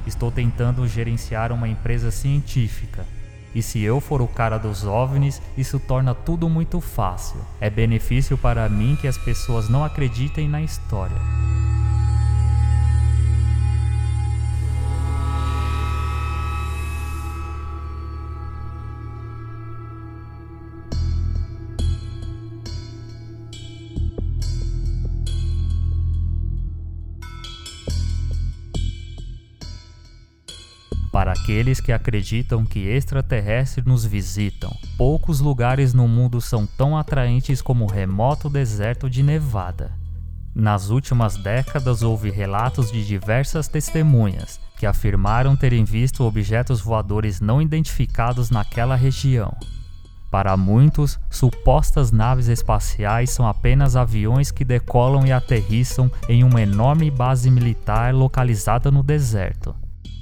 Estou 0.06 0.30
tentando 0.30 0.86
gerenciar 0.86 1.52
uma 1.52 1.68
empresa 1.68 2.10
científica. 2.10 3.06
E 3.54 3.62
se 3.62 3.80
eu 3.80 4.00
for 4.00 4.20
o 4.20 4.26
cara 4.26 4.58
dos 4.58 4.84
OVNIs, 4.84 5.40
isso 5.56 5.78
torna 5.78 6.14
tudo 6.14 6.48
muito 6.48 6.80
fácil. 6.80 7.40
É 7.60 7.70
benefício 7.70 8.36
para 8.36 8.68
mim 8.68 8.98
que 9.00 9.06
as 9.06 9.16
pessoas 9.16 9.68
não 9.68 9.84
acreditem 9.84 10.48
na 10.48 10.60
história. 10.60 11.16
Aqueles 31.34 31.80
que 31.80 31.90
acreditam 31.90 32.64
que 32.64 32.88
extraterrestres 32.88 33.84
nos 33.84 34.04
visitam, 34.04 34.72
poucos 34.96 35.40
lugares 35.40 35.92
no 35.92 36.06
mundo 36.06 36.40
são 36.40 36.64
tão 36.64 36.96
atraentes 36.96 37.60
como 37.60 37.84
o 37.84 37.90
remoto 37.90 38.48
deserto 38.48 39.10
de 39.10 39.22
Nevada. 39.22 39.90
Nas 40.54 40.90
últimas 40.90 41.36
décadas 41.36 42.02
houve 42.02 42.30
relatos 42.30 42.92
de 42.92 43.04
diversas 43.04 43.66
testemunhas 43.66 44.60
que 44.78 44.86
afirmaram 44.86 45.56
terem 45.56 45.84
visto 45.84 46.22
objetos 46.22 46.80
voadores 46.80 47.40
não 47.40 47.60
identificados 47.60 48.50
naquela 48.50 48.94
região. 48.94 49.56
Para 50.30 50.56
muitos, 50.56 51.18
supostas 51.30 52.12
naves 52.12 52.46
espaciais 52.46 53.30
são 53.30 53.46
apenas 53.46 53.96
aviões 53.96 54.52
que 54.52 54.64
decolam 54.64 55.26
e 55.26 55.32
aterrissam 55.32 56.10
em 56.28 56.44
uma 56.44 56.62
enorme 56.62 57.10
base 57.10 57.50
militar 57.50 58.14
localizada 58.14 58.90
no 58.90 59.02
deserto 59.02 59.74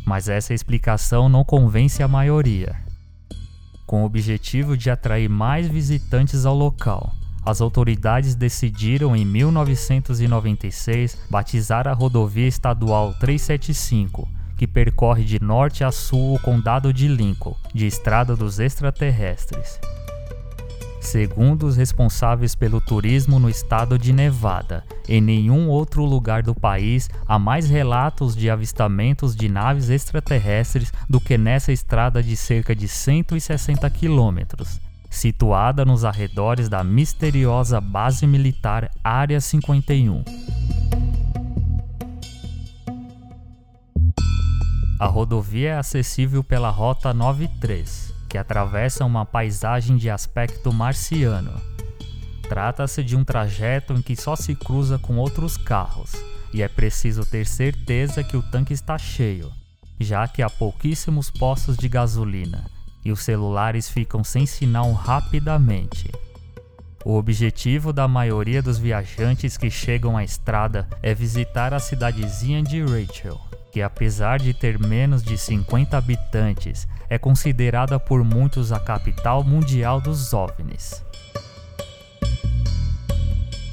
mas 0.05 0.29
essa 0.29 0.55
explicação 0.55 1.29
não 1.29 1.45
convence 1.45 2.03
a 2.03 2.09
maioria. 2.09 2.77
Com 3.87 4.03
o 4.03 4.07
objetivo 4.07 4.77
de 4.77 4.91
atrair 4.91 5.29
mais 5.29 5.69
visitantes 5.69 6.47
ao 6.47 6.55
local, 6.55 7.13
as 7.45 7.61
autoridades 7.61 8.35
decidiram 8.35 9.17
em 9.17 9.25
1996 9.25 11.19
batizar 11.29 11.89
a 11.89 11.93
rodovia 11.93 12.47
estadual 12.47 13.13
375, 13.15 14.29
que 14.57 14.67
percorre 14.67 15.25
de 15.25 15.43
norte 15.43 15.83
a 15.83 15.91
sul 15.91 16.37
o 16.37 16.39
condado 16.39 16.93
de 16.93 17.09
Lincoln, 17.09 17.57
de 17.75 17.87
Estrada 17.87 18.37
dos 18.37 18.61
Extraterrestres. 18.61 19.81
Segundo 21.03 21.67
os 21.67 21.77
responsáveis 21.77 22.55
pelo 22.55 22.81
turismo 22.81 23.41
no 23.41 23.51
estado 23.51 23.99
de 23.99 24.13
Nevada, 24.13 24.85
em 25.09 25.21
nenhum 25.21 25.69
outro 25.69 26.05
lugar 26.05 26.45
do 26.45 26.55
país 26.55 27.11
há 27.27 27.41
mais 27.41 27.69
relatos 27.69 28.37
de 28.37 28.49
avistamentos 28.49 29.35
de 29.35 29.49
naves 29.49 29.91
extraterrestres 29.91 30.93
do 31.11 31.21
que 31.21 31.37
nessa 31.37 31.73
estrada 31.73 32.23
de 32.23 32.37
cerca 32.37 32.73
de 32.75 32.87
160 32.87 33.91
quilômetros, 33.91 34.81
situada 35.11 35.85
nos 35.85 36.05
arredores 36.05 36.69
da 36.69 36.85
misteriosa 36.85 37.81
base 37.81 38.25
militar 38.25 38.89
Área 39.03 39.41
51. 39.41 40.23
A 45.01 45.07
rodovia 45.07 45.71
é 45.71 45.79
acessível 45.79 46.45
pela 46.45 46.71
Rota 46.71 47.13
93 47.13 48.12
que 48.33 48.39
atravessa 48.39 49.05
uma 49.05 49.27
paisagem 49.27 49.99
de 49.99 50.09
aspecto 50.09 50.73
marciano. 50.73 51.53
Trata-se 52.49 53.05
de 53.05 53.15
um 53.15 53.23
trajeto 53.23 53.93
em 53.93 54.01
que 54.01 54.17
só 54.17 54.35
se 54.35 54.55
cruza 54.55 54.99
com 54.99 55.19
outros 55.19 55.59
carros, 55.59 56.13
e 56.51 56.63
é 56.63 56.69
preciso 56.69 57.27
ter 57.27 57.47
certeza 57.47 58.25
que 58.25 58.35
o 58.35 58.43
tanque 58.43 58.73
está 58.73 58.97
cheio, 58.97 59.53
já 60.01 60.27
que 60.27 60.41
há 60.41 60.49
pouquíssimos 60.49 61.31
postos 61.31 61.77
de 61.77 61.91
gasolina 61.91 62.65
e 63.05 63.13
os 63.13 63.21
celulares 63.21 63.91
ficam 63.91 64.25
sem 64.25 64.47
sinal 64.47 64.91
rapidamente. 64.95 66.11
O 67.05 67.19
objetivo 67.19 67.93
da 67.93 68.09
maioria 68.09 68.63
dos 68.63 68.79
viajantes 68.79 69.59
que 69.59 69.71
chegam 69.71 70.17
à 70.17 70.25
estrada 70.25 70.89
é 71.03 71.15
visitar 71.15 71.75
a 71.75 71.79
cidadezinha 71.79 72.63
de 72.63 72.81
Rachel, 72.81 73.39
que 73.73 73.81
apesar 73.81 74.39
de 74.39 74.53
ter 74.53 74.79
menos 74.79 75.23
de 75.23 75.39
50 75.39 75.97
habitantes, 75.97 76.87
é 77.09 77.19
considerada 77.19 77.99
por 77.99 78.23
muitos 78.23 78.71
a 78.71 78.79
capital 78.79 79.43
mundial 79.43 79.99
dos 79.99 80.35
OVNIs. 80.35 81.03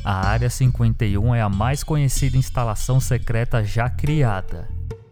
A 0.06 0.30
Área 0.30 0.50
51 0.50 1.36
é 1.36 1.42
a 1.42 1.50
mais 1.50 1.84
conhecida 1.84 2.38
instalação 2.38 3.02
secreta 3.02 3.62
já 3.62 3.90
criada. 3.90 4.70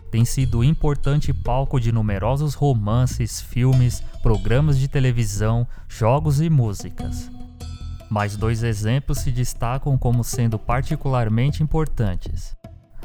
Tem 0.10 0.24
sido 0.24 0.64
importante 0.64 1.34
palco 1.34 1.82
de 1.82 1.92
numerosos 1.92 2.54
romances, 2.54 3.42
filmes, 3.42 4.02
programas 4.24 4.80
de 4.80 4.88
televisão, 4.88 5.68
jogos 5.90 6.40
e 6.40 6.50
músicas. 6.50 7.30
Mais 8.10 8.38
dois 8.38 8.64
exemplos 8.64 9.18
se 9.18 9.34
destacam 9.34 9.98
como 9.98 10.24
sendo 10.24 10.58
particularmente 10.58 11.62
importantes 11.62 12.57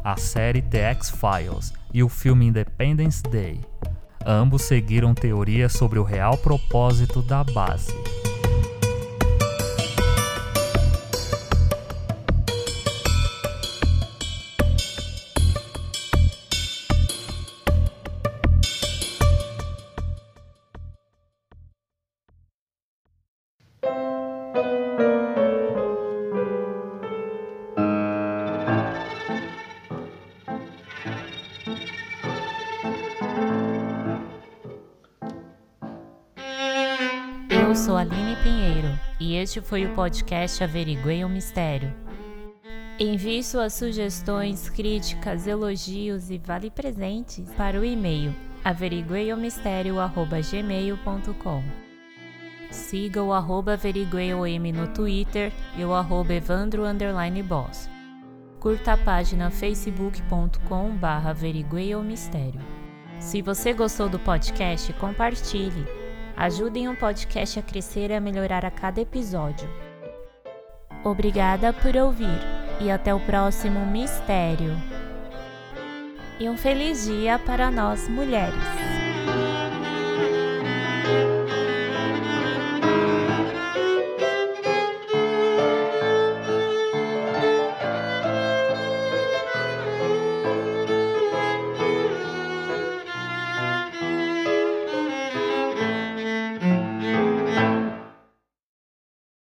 a 0.04 0.16
série 0.16 0.62
The 0.62 0.90
X-Files 0.92 1.72
e 1.92 2.02
o 2.02 2.08
filme 2.08 2.46
Independence 2.46 3.22
Day. 3.22 3.60
Ambos 4.24 4.62
seguiram 4.62 5.14
teorias 5.14 5.72
sobre 5.72 5.98
o 5.98 6.04
real 6.04 6.36
propósito 6.38 7.22
da 7.22 7.42
base. 7.42 7.92
Este 39.42 39.60
foi 39.60 39.84
o 39.84 39.92
podcast 39.92 40.62
Averiguei 40.62 41.24
o 41.24 41.28
Mistério. 41.28 41.92
Envie 42.96 43.42
suas 43.42 43.74
sugestões, 43.74 44.70
críticas, 44.70 45.48
elogios 45.48 46.30
e 46.30 46.38
vale 46.38 46.70
presentes 46.70 47.50
para 47.56 47.80
o 47.80 47.84
e-mail 47.84 48.32
averigueiomistério.gmail.com 48.64 51.64
Siga 52.70 53.20
o 53.20 53.32
arroba 53.32 53.72
averigueiom 53.72 54.72
no 54.72 54.86
Twitter 54.86 55.52
e 55.76 55.84
o 55.84 55.92
arroba 55.92 56.34
evandro 56.34 56.84
boss. 57.44 57.90
Curta 58.60 58.92
a 58.92 58.96
página 58.96 59.50
facebook.com 59.50 60.96
barra. 60.96 61.34
Se 63.18 63.42
você 63.42 63.72
gostou 63.72 64.08
do 64.08 64.20
podcast, 64.20 64.92
compartilhe 64.92 66.01
Ajudem 66.36 66.88
o 66.88 66.96
podcast 66.96 67.58
a 67.58 67.62
crescer 67.62 68.10
e 68.10 68.14
a 68.14 68.20
melhorar 68.20 68.64
a 68.64 68.70
cada 68.70 69.00
episódio. 69.00 69.68
Obrigada 71.04 71.72
por 71.72 71.96
ouvir 71.96 72.40
e 72.80 72.90
até 72.90 73.14
o 73.14 73.20
próximo 73.20 73.84
mistério. 73.86 74.76
E 76.40 76.48
um 76.48 76.56
feliz 76.56 77.04
dia 77.04 77.38
para 77.38 77.70
nós 77.70 78.08
mulheres. 78.08 78.81